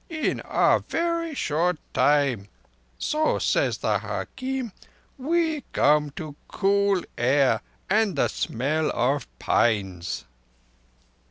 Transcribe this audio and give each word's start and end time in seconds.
In 0.09 0.41
a 0.45 0.83
very 0.89 1.35
short 1.35 1.77
time—so 1.93 3.37
says 3.37 3.77
the 3.77 3.99
hakim—we 3.99 5.63
come 5.73 6.09
to 6.15 6.35
cool 6.47 7.03
air 7.19 7.61
and 7.87 8.15
the 8.15 8.27
smell 8.27 8.89
of 8.95 9.27
pines." 9.37 10.25